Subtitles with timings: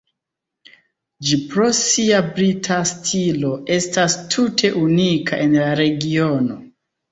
[1.27, 6.61] Ĝi pro sia brita stilo estas tute unika en la regiono.